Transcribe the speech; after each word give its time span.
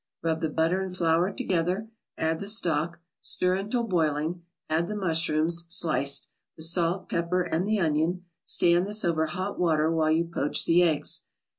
Rub 0.23 0.41
the 0.41 0.49
butter 0.49 0.81
and 0.81 0.97
flour 0.97 1.31
together, 1.31 1.91
add 2.17 2.39
the 2.39 2.47
stock, 2.47 2.97
stir 3.21 3.53
until 3.53 3.83
boiling, 3.83 4.41
add 4.67 4.87
the 4.87 4.95
mushrooms, 4.95 5.65
sliced, 5.69 6.27
the 6.57 6.63
salt, 6.63 7.07
pepper 7.07 7.43
and 7.43 7.67
the 7.67 7.79
onion; 7.79 8.25
stand 8.43 8.87
this 8.87 9.05
over 9.05 9.27
hot 9.27 9.59
water 9.59 9.91
while 9.91 10.09
you 10.09 10.25
poach 10.25 10.65
the 10.65 10.81
eggs. 10.81 11.25